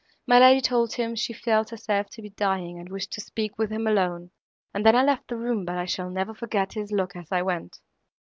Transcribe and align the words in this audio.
My 0.25 0.39
lady 0.39 0.61
told 0.61 0.93
him 0.93 1.13
she 1.15 1.31
felt 1.31 1.69
herself 1.69 2.09
to 2.09 2.23
be 2.23 2.31
dying, 2.31 2.79
and 2.79 2.89
wished 2.89 3.11
to 3.11 3.21
speak 3.21 3.59
with 3.59 3.69
him 3.69 3.85
alone, 3.85 4.31
and 4.73 4.83
then 4.83 4.95
I 4.95 5.03
left 5.03 5.27
the 5.27 5.37
room, 5.37 5.63
but 5.63 5.77
I 5.77 5.85
shall 5.85 6.09
never 6.09 6.33
forget 6.33 6.73
his 6.73 6.91
look 6.91 7.15
as 7.15 7.31
I 7.31 7.43
went." 7.43 7.77